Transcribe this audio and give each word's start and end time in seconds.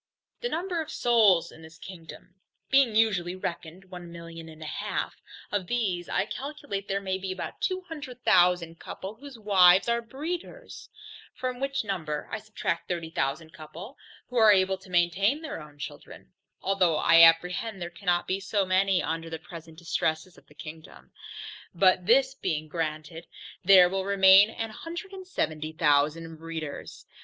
The 0.39 0.49
number 0.49 0.81
of 0.81 0.89
souls 0.89 1.51
in 1.51 1.61
this 1.61 1.77
kingdom 1.77 2.33
being 2.71 2.95
usually 2.95 3.35
reckoned 3.35 3.85
one 3.91 4.11
million 4.11 4.49
and 4.49 4.63
a 4.63 4.65
half, 4.65 5.21
of 5.51 5.67
these 5.67 6.09
I 6.09 6.25
calculate 6.25 6.87
there 6.87 6.99
may 6.99 7.19
be 7.19 7.31
about 7.31 7.61
two 7.61 7.81
hundred 7.81 8.23
thousand 8.23 8.79
couple, 8.79 9.13
whose 9.13 9.37
wives 9.37 9.87
are 9.87 10.01
breeders; 10.01 10.89
from 11.35 11.59
which 11.59 11.83
number 11.83 12.27
I 12.31 12.39
subtract 12.39 12.87
thirty 12.87 13.11
thousand 13.11 13.53
couple, 13.53 13.95
who 14.29 14.37
are 14.37 14.51
able 14.51 14.79
to 14.79 14.89
maintain 14.89 15.43
their 15.43 15.61
own 15.61 15.77
children, 15.77 16.33
(although 16.63 16.95
I 16.97 17.21
apprehend 17.21 17.79
there 17.79 17.91
cannot 17.91 18.25
be 18.27 18.39
so 18.39 18.65
many 18.65 19.03
under 19.03 19.29
the 19.29 19.37
present 19.37 19.77
distresses 19.77 20.35
of 20.35 20.47
the 20.47 20.55
kingdom) 20.55 21.11
but 21.75 22.07
this 22.07 22.33
being 22.33 22.67
granted, 22.67 23.27
there 23.63 23.87
will 23.87 24.05
remain 24.05 24.49
a 24.49 24.71
hundred 24.71 25.11
and 25.11 25.27
seventy 25.27 25.73
thousand 25.73 26.37
breeders. 26.37 27.05